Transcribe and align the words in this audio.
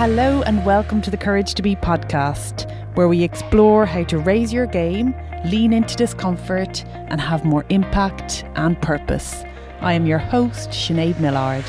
Hello, 0.00 0.40
and 0.44 0.64
welcome 0.64 1.02
to 1.02 1.10
the 1.10 1.18
Courage 1.18 1.52
to 1.52 1.60
Be 1.60 1.76
podcast, 1.76 2.66
where 2.96 3.06
we 3.06 3.22
explore 3.22 3.84
how 3.84 4.02
to 4.04 4.16
raise 4.16 4.50
your 4.50 4.64
game, 4.64 5.14
lean 5.44 5.74
into 5.74 5.94
discomfort, 5.94 6.82
and 7.10 7.20
have 7.20 7.44
more 7.44 7.66
impact 7.68 8.46
and 8.54 8.80
purpose. 8.80 9.44
I 9.82 9.92
am 9.92 10.06
your 10.06 10.16
host, 10.16 10.70
Sinead 10.70 11.20
Millard. 11.20 11.66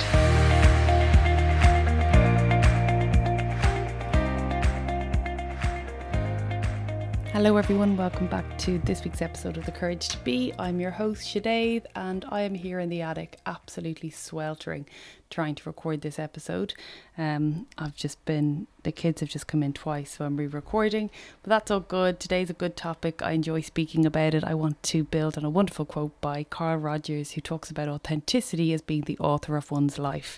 Hello, 7.34 7.56
everyone. 7.56 7.96
Welcome 7.96 8.28
back 8.28 8.58
to 8.58 8.78
this 8.80 9.06
week's 9.06 9.22
episode 9.22 9.56
of 9.56 9.66
The 9.66 9.72
Courage 9.72 10.10
to 10.10 10.18
Be. 10.18 10.52
I'm 10.60 10.82
your 10.82 10.92
host, 10.92 11.22
Sinead, 11.22 11.86
and 11.96 12.26
I 12.28 12.42
am 12.42 12.56
here 12.56 12.78
in 12.78 12.90
the 12.90 13.02
attic, 13.02 13.40
absolutely 13.46 14.10
sweltering, 14.10 14.86
trying 15.30 15.56
to 15.56 15.70
record 15.70 16.02
this 16.02 16.20
episode. 16.20 16.74
Um, 17.18 17.68
I've 17.78 17.96
just 17.96 18.24
been, 18.26 18.68
the 18.84 18.92
kids 18.92 19.22
have 19.22 19.30
just 19.30 19.48
come 19.48 19.64
in 19.64 19.72
twice, 19.72 20.18
so 20.18 20.26
I'm 20.26 20.36
re 20.36 20.46
recording, 20.46 21.10
but 21.42 21.50
that's 21.50 21.72
all 21.72 21.80
good. 21.80 22.20
Today's 22.20 22.50
a 22.50 22.54
good 22.54 22.76
topic. 22.76 23.22
I 23.22 23.32
enjoy 23.32 23.62
speaking 23.62 24.06
about 24.06 24.34
it. 24.34 24.44
I 24.44 24.54
want 24.54 24.84
to 24.84 25.06
build 25.06 25.38
on 25.38 25.46
a 25.46 25.50
wonderful 25.50 25.86
quote 25.86 26.20
by 26.20 26.44
Carl 26.44 26.80
Rogers, 26.80 27.32
who 27.32 27.42
talks 27.42 27.72
about 27.72 27.88
authenticity 27.88 28.74
as 28.74 28.82
being 28.82 29.04
the 29.04 29.18
author 29.20 29.56
of 29.56 29.72
one's 29.72 29.98
life. 29.98 30.38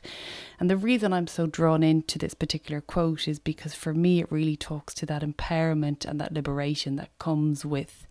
And 0.59 0.69
the 0.69 0.77
reason 0.77 1.11
I'm 1.11 1.27
so 1.27 1.47
drawn 1.47 1.81
into 1.81 2.19
this 2.19 2.35
particular 2.35 2.81
quote 2.81 3.27
is 3.27 3.39
because 3.39 3.73
for 3.73 3.95
me, 3.95 4.19
it 4.19 4.31
really 4.31 4.55
talks 4.55 4.93
to 4.95 5.07
that 5.07 5.23
empowerment 5.23 6.05
and 6.05 6.21
that 6.21 6.33
liberation 6.33 6.82
that 6.97 7.17
comes 7.19 7.65
with 7.65 8.07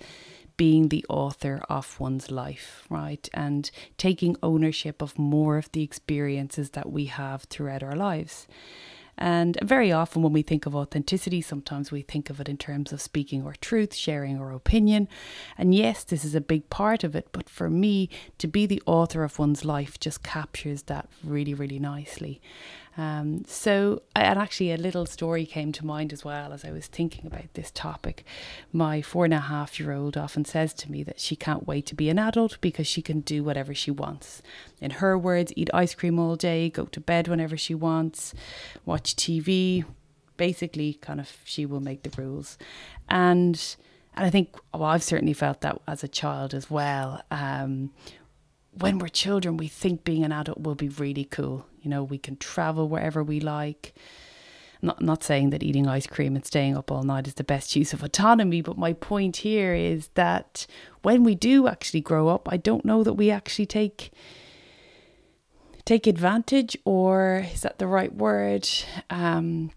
being 0.56 0.88
the 0.88 1.04
author 1.08 1.62
of 1.68 1.98
one's 1.98 2.30
life, 2.30 2.84
right? 2.90 3.28
And 3.32 3.70
taking 3.96 4.36
ownership 4.42 5.02
of 5.02 5.18
more 5.18 5.56
of 5.58 5.72
the 5.72 5.82
experiences 5.82 6.70
that 6.70 6.90
we 6.90 7.06
have 7.06 7.44
throughout 7.44 7.82
our 7.82 7.96
lives. 7.96 8.46
And 9.18 9.58
very 9.62 9.92
often, 9.92 10.22
when 10.22 10.32
we 10.32 10.42
think 10.42 10.64
of 10.64 10.74
authenticity, 10.74 11.42
sometimes 11.42 11.92
we 11.92 12.02
think 12.02 12.30
of 12.30 12.40
it 12.40 12.48
in 12.48 12.56
terms 12.56 12.92
of 12.92 13.00
speaking 13.00 13.44
our 13.44 13.54
truth, 13.60 13.94
sharing 13.94 14.40
our 14.40 14.52
opinion. 14.52 15.06
And 15.58 15.74
yes, 15.74 16.02
this 16.02 16.24
is 16.24 16.34
a 16.34 16.40
big 16.40 16.68
part 16.70 17.04
of 17.04 17.14
it. 17.14 17.28
But 17.32 17.48
for 17.48 17.68
me, 17.68 18.08
to 18.38 18.48
be 18.48 18.64
the 18.66 18.82
author 18.86 19.22
of 19.22 19.38
one's 19.38 19.64
life 19.64 20.00
just 20.00 20.22
captures 20.22 20.84
that 20.84 21.08
really, 21.22 21.54
really 21.54 21.78
nicely. 21.78 22.40
Um, 22.96 23.44
so, 23.46 24.02
and 24.14 24.38
actually, 24.38 24.72
a 24.72 24.76
little 24.76 25.06
story 25.06 25.46
came 25.46 25.72
to 25.72 25.86
mind 25.86 26.12
as 26.12 26.24
well 26.24 26.52
as 26.52 26.64
I 26.64 26.72
was 26.72 26.86
thinking 26.86 27.26
about 27.26 27.54
this 27.54 27.70
topic. 27.70 28.24
My 28.72 29.00
four 29.00 29.24
and 29.24 29.32
a 29.32 29.40
half 29.40 29.80
year 29.80 29.92
old 29.92 30.16
often 30.16 30.44
says 30.44 30.74
to 30.74 30.90
me 30.90 31.02
that 31.04 31.18
she 31.18 31.34
can't 31.34 31.66
wait 31.66 31.86
to 31.86 31.94
be 31.94 32.10
an 32.10 32.18
adult 32.18 32.60
because 32.60 32.86
she 32.86 33.00
can 33.00 33.20
do 33.20 33.42
whatever 33.42 33.74
she 33.74 33.90
wants. 33.90 34.42
In 34.80 34.92
her 34.92 35.16
words, 35.16 35.52
eat 35.56 35.70
ice 35.72 35.94
cream 35.94 36.18
all 36.18 36.36
day, 36.36 36.68
go 36.68 36.84
to 36.86 37.00
bed 37.00 37.28
whenever 37.28 37.56
she 37.56 37.74
wants, 37.74 38.34
watch 38.84 39.16
TV. 39.16 39.84
Basically, 40.36 40.94
kind 40.94 41.20
of, 41.20 41.36
she 41.44 41.64
will 41.64 41.80
make 41.80 42.02
the 42.02 42.20
rules. 42.20 42.58
And 43.08 43.76
and 44.14 44.26
I 44.26 44.30
think, 44.30 44.56
well, 44.74 44.84
I've 44.84 45.02
certainly 45.02 45.32
felt 45.32 45.62
that 45.62 45.80
as 45.88 46.04
a 46.04 46.08
child 46.08 46.52
as 46.52 46.70
well. 46.70 47.22
Um, 47.30 47.92
when 48.72 48.98
we're 48.98 49.08
children, 49.08 49.56
we 49.56 49.68
think 49.68 50.04
being 50.04 50.24
an 50.24 50.32
adult 50.32 50.60
will 50.60 50.74
be 50.74 50.88
really 50.88 51.24
cool. 51.24 51.66
You 51.80 51.90
know, 51.90 52.02
we 52.02 52.18
can 52.18 52.36
travel 52.36 52.88
wherever 52.88 53.22
we 53.22 53.40
like. 53.40 53.94
Not, 54.80 55.00
not 55.00 55.22
saying 55.22 55.50
that 55.50 55.62
eating 55.62 55.86
ice 55.86 56.08
cream 56.08 56.34
and 56.34 56.44
staying 56.44 56.76
up 56.76 56.90
all 56.90 57.04
night 57.04 57.28
is 57.28 57.34
the 57.34 57.44
best 57.44 57.76
use 57.76 57.92
of 57.92 58.02
autonomy, 58.02 58.62
but 58.62 58.76
my 58.76 58.92
point 58.92 59.38
here 59.38 59.74
is 59.74 60.08
that 60.14 60.66
when 61.02 61.22
we 61.22 61.36
do 61.36 61.68
actually 61.68 62.00
grow 62.00 62.28
up, 62.28 62.48
I 62.50 62.56
don't 62.56 62.84
know 62.84 63.04
that 63.04 63.12
we 63.12 63.30
actually 63.30 63.66
take 63.66 64.10
take 65.84 66.06
advantage, 66.06 66.76
or 66.84 67.46
is 67.52 67.62
that 67.62 67.78
the 67.78 67.86
right 67.86 68.14
word? 68.14 68.68
Um, 69.10 69.70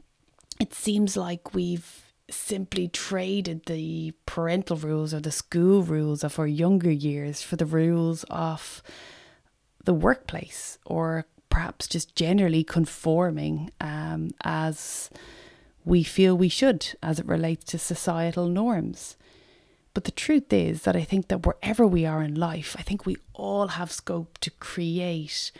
it 0.59 0.73
seems 0.73 1.17
like 1.17 1.53
we've 1.53 2.05
simply 2.30 2.88
traded 2.88 3.66
the 3.66 4.14
parental 4.26 4.78
rules 4.78 5.14
or 5.14 5.20
the 5.20 5.31
school 5.31 5.84
rules 5.84 6.24
of 6.24 6.40
our 6.40 6.47
younger 6.47 6.91
years 6.91 7.41
for 7.41 7.56
the 7.56 7.66
rules 7.66 8.24
of 8.30 8.81
the 9.84 9.94
workplace 9.94 10.80
or 10.85 11.25
perhaps 11.50 11.88
just 11.88 12.16
generally 12.16 12.64
conforming 12.64 13.72
um, 13.80 14.31
as 14.44 15.09
we 15.85 16.03
feel 16.03 16.35
we 16.35 16.50
should 16.50 16.96
as 17.03 17.19
it 17.19 17.25
relates 17.28 17.64
to 17.66 17.78
societal 17.78 18.47
norms. 18.47 19.16
But 19.94 20.03
the 20.03 20.12
truth 20.12 20.52
is 20.52 20.81
that 20.81 20.96
I 20.96 21.03
think 21.03 21.30
that 21.30 21.46
wherever 21.46 21.88
we 21.88 22.06
are 22.06 22.22
in 22.22 22.35
life, 22.35 22.75
I 22.78 22.81
think 22.81 23.06
we 23.06 23.16
all 23.34 23.68
have 23.68 23.91
scope 23.91 24.38
to 24.40 24.52
create 24.52 25.52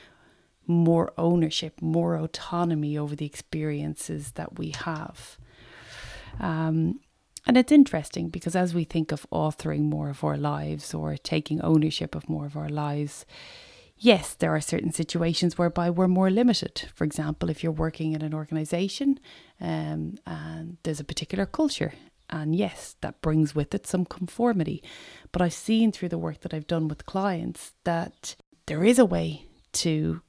more 0.68 1.14
ownership, 1.18 1.81
more 1.81 2.16
autonomy 2.16 2.98
over 2.98 3.16
the 3.16 3.25
experiences 3.25 4.31
that 4.31 4.58
we 4.58 4.72
have. 4.72 5.38
Um, 6.40 7.00
and 7.47 7.57
it's 7.57 7.72
interesting 7.72 8.29
because 8.29 8.56
as 8.56 8.73
we 8.73 8.84
think 8.84 9.12
of 9.12 9.28
authoring 9.31 9.81
more 9.81 10.09
of 10.09 10.23
our 10.23 10.38
lives 10.38 10.94
or 10.94 11.16
taking 11.18 11.62
ownership 11.62 12.16
of 12.16 12.28
more 12.28 12.46
of 12.46 12.57
our 12.57 12.69
lives, 12.69 13.25
yes, 13.97 14.34
there 14.34 14.56
are 14.56 14.62
certain 14.62 14.91
situations 14.91 15.57
whereby 15.57 15.90
we're 15.90 16.07
more 16.07 16.31
limited. 16.31 16.90
For 16.95 17.03
example, 17.03 17.50
if 17.50 17.63
you're 17.63 17.72
working 17.72 18.13
in 18.13 18.24
an 18.24 18.34
organization 18.34 19.19
um, 19.62 20.18
and 20.25 20.78
there's 20.84 21.00
a 21.00 21.06
particular 21.06 21.45
culture, 21.45 21.94
and 22.29 22.56
yes, 22.56 22.95
that 23.01 23.22
brings 23.22 23.53
with 23.53 23.75
it 23.75 23.85
some 23.85 24.06
conformity. 24.06 24.84
But 25.31 25.44
I've 25.44 25.53
seen 25.53 25.91
through 25.91 26.09
the 26.09 26.18
work 26.18 26.41
that 26.41 26.53
I've 26.53 26.68
done 26.68 26.88
with 26.88 27.06
clients 27.06 27.74
that 27.84 28.35
there 28.66 28.84
is 28.84 28.97
a 28.97 29.06
way 29.06 29.45
to 29.74 30.22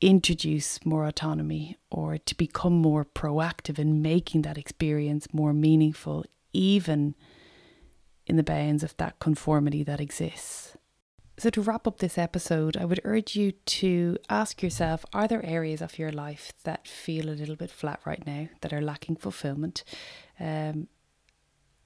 introduce 0.00 0.84
more 0.84 1.06
autonomy 1.06 1.78
or 1.90 2.18
to 2.18 2.34
become 2.34 2.74
more 2.74 3.04
proactive 3.04 3.78
in 3.78 4.02
making 4.02 4.42
that 4.42 4.58
experience 4.58 5.28
more 5.32 5.52
meaningful, 5.52 6.24
even 6.52 7.14
in 8.26 8.36
the 8.36 8.42
bounds 8.42 8.82
of 8.82 8.96
that 8.96 9.18
conformity 9.18 9.82
that 9.82 10.00
exists. 10.00 10.76
So, 11.36 11.50
to 11.50 11.62
wrap 11.62 11.86
up 11.88 11.98
this 11.98 12.16
episode, 12.16 12.76
I 12.76 12.84
would 12.84 13.00
urge 13.02 13.34
you 13.34 13.52
to 13.52 14.16
ask 14.28 14.62
yourself 14.62 15.04
are 15.12 15.26
there 15.26 15.44
areas 15.44 15.82
of 15.82 15.98
your 15.98 16.12
life 16.12 16.52
that 16.62 16.86
feel 16.86 17.28
a 17.28 17.34
little 17.34 17.56
bit 17.56 17.70
flat 17.70 18.00
right 18.04 18.24
now, 18.24 18.48
that 18.60 18.72
are 18.72 18.80
lacking 18.80 19.16
fulfillment? 19.16 19.82
Um, 20.38 20.86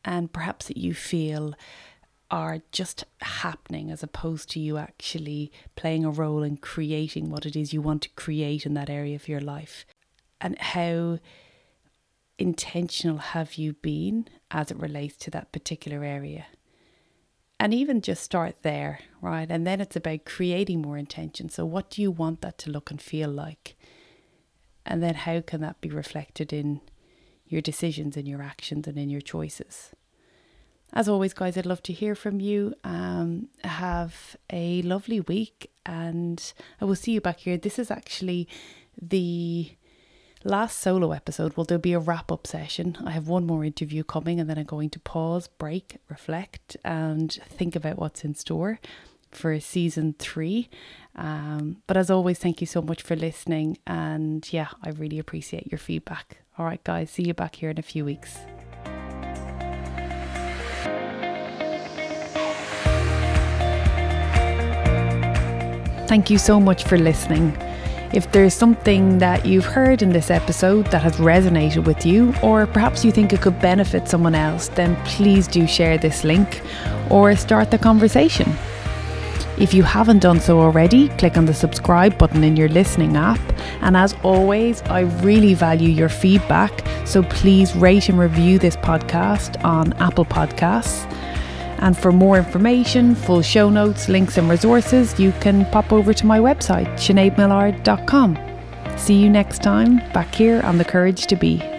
and 0.05 0.33
perhaps 0.33 0.67
that 0.69 0.77
you 0.77 0.93
feel 0.93 1.55
are 2.31 2.61
just 2.73 3.05
happening 3.23 3.91
as 3.91 4.03
opposed 4.03 4.51
to 4.51 4.61
you 4.61 4.77
actually 4.77 5.51
playing 5.77 6.05
a 6.05 6.11
role 6.11 6.43
in 6.43 6.57
creating 6.57 7.31
what 7.31 7.47
it 7.47 7.57
is 7.57 7.73
you 7.73 7.81
want 7.81 8.03
to 8.03 8.11
create 8.11 8.67
in 8.67 8.75
that 8.75 8.91
area 8.91 9.17
of 9.17 9.29
your 9.29 9.41
life. 9.41 9.87
And 10.41 10.59
how 10.59 11.19
intentional 12.39 13.19
have 13.19 13.55
you 13.55 13.73
been 13.73 14.29
as 14.51 14.71
it 14.71 14.79
relates 14.79 15.17
to 15.17 15.31
that 15.31 15.53
particular 15.53 16.05
area? 16.05 16.47
And 17.59 17.75
even 17.75 18.03
just 18.03 18.23
start 18.23 18.57
there, 18.63 19.01
right? 19.21 19.51
And 19.51 19.67
then 19.67 19.81
it's 19.81 19.97
about 19.97 20.25
creating 20.25 20.83
more 20.83 20.97
intention. 20.97 21.49
So, 21.49 21.65
what 21.65 21.91
do 21.91 22.01
you 22.03 22.11
want 22.11 22.41
that 22.43 22.57
to 22.59 22.71
look 22.71 22.91
and 22.91 23.03
feel 23.03 23.31
like? 23.31 23.75
And 24.87 25.03
then, 25.03 25.15
how 25.15 25.41
can 25.41 25.61
that 25.63 25.81
be 25.81 25.91
reflected 25.91 26.53
in 26.53 26.83
your 27.49 27.61
decisions, 27.61 28.17
in 28.17 28.27
your 28.27 28.43
actions, 28.43 28.87
and 28.87 28.97
in 28.97 29.11
your 29.11 29.21
choices? 29.21 29.91
As 30.93 31.09
always, 31.09 31.35
guys, 31.35 31.57
I'd 31.57 31.67
love 31.67 31.83
to 31.85 31.93
hear 31.93 32.15
from 32.15 32.41
you. 32.41 32.75
Um, 32.83 33.49
have 33.63 34.37
a 34.51 34.83
lovely 34.83 35.21
week, 35.21 35.71
and 35.85 36.53
I 36.81 36.87
will 36.87 36.97
see 36.97 37.13
you 37.13 37.21
back 37.21 37.41
here. 37.41 37.57
This 37.57 37.79
is 37.79 37.91
actually 37.91 38.49
the 39.01 39.73
last 40.45 40.79
solo 40.79 41.13
episode. 41.13 41.57
Will 41.57 41.65
there'll 41.65 41.81
be 41.81 41.93
a 41.93 41.99
wrap 41.99 42.33
up 42.33 42.47
session. 42.47 42.97
I 43.05 43.11
have 43.11 43.29
one 43.29 43.47
more 43.47 43.65
interview 43.65 44.03
coming, 44.03 44.41
and 44.41 44.49
then 44.49 44.59
I'm 44.59 44.65
going 44.65 44.91
to 44.91 45.01
pause, 45.01 45.47
break, 45.47 45.99
reflect, 46.09 46.77
and 46.85 47.33
think 47.49 47.77
about 47.77 47.99
what's 47.99 48.25
in 48.25 48.35
store 48.35 48.81
for 49.31 49.61
season 49.61 50.15
three. 50.19 50.71
Um, 51.15 51.83
but 51.87 51.99
as 51.99 52.11
always, 52.11 52.39
thank 52.39 52.63
you 52.63 52.67
so 52.67 52.81
much 52.81 53.03
for 53.03 53.15
listening. 53.15 53.77
And 53.87 54.51
yeah, 54.53 54.69
I 54.83 54.91
really 54.91 55.19
appreciate 55.19 55.71
your 55.71 55.79
feedback. 55.79 56.39
All 56.57 56.65
right, 56.65 56.83
guys, 56.83 57.11
see 57.11 57.25
you 57.25 57.35
back 57.35 57.57
here 57.57 57.71
in 57.71 57.79
a 57.79 57.83
few 57.83 58.07
weeks. 58.07 58.39
Thank 66.09 66.31
you 66.31 66.39
so 66.39 66.59
much 66.59 66.85
for 66.85 66.97
listening. 66.97 67.55
If 68.15 68.33
there's 68.33 68.55
something 68.55 69.19
that 69.19 69.45
you've 69.45 69.67
heard 69.67 70.01
in 70.01 70.09
this 70.09 70.31
episode 70.31 70.87
that 70.87 71.03
has 71.03 71.17
resonated 71.17 71.85
with 71.85 72.07
you, 72.07 72.33
or 72.43 72.67
perhaps 72.67 73.05
you 73.05 73.13
think 73.13 73.35
it 73.35 73.43
could 73.43 73.61
benefit 73.61 74.09
someone 74.09 74.35
else, 74.35 74.69
then 74.69 74.97
please 75.05 75.47
do 75.47 75.67
share 75.67 75.99
this 75.99 76.25
link 76.25 76.63
or 77.11 77.37
start 77.37 77.71
the 77.71 77.77
conversation. 77.77 78.51
If 79.59 79.75
you 79.75 79.83
haven't 79.83 80.21
done 80.21 80.41
so 80.41 80.61
already, 80.61 81.11
click 81.19 81.37
on 81.37 81.45
the 81.45 81.53
subscribe 81.53 82.17
button 82.17 82.43
in 82.43 82.57
your 82.57 82.71
listening 82.71 83.15
app. 83.15 83.41
And 83.83 83.95
as 83.95 84.15
always, 84.23 84.81
I 84.85 85.01
really 85.23 85.53
value 85.53 85.91
your 85.91 86.09
feedback, 86.09 86.87
so 87.05 87.23
please 87.25 87.77
rate 87.77 88.09
and 88.09 88.19
review 88.19 88.59
this 88.59 88.77
podcast 88.77 89.63
on 89.63 89.93
Apple 89.95 90.25
Podcasts. 90.25 91.05
And 91.79 91.97
for 91.97 92.13
more 92.13 92.37
information, 92.37 93.15
full 93.15 93.43
show 93.43 93.71
notes, 93.71 94.09
links, 94.09 94.37
and 94.37 94.51
resources, 94.51 95.19
you 95.19 95.33
can 95.41 95.65
pop 95.67 95.93
over 95.93 96.13
to 96.13 96.27
my 96.27 96.39
website, 96.39 96.93
sineadmillard.com. 96.95 98.39
See 98.99 99.15
you 99.15 99.31
next 99.31 99.63
time 99.63 99.99
back 100.13 100.35
here 100.35 100.61
on 100.63 100.79
The 100.79 100.85
Courage 100.85 101.27
to 101.27 101.37
Be. 101.37 101.78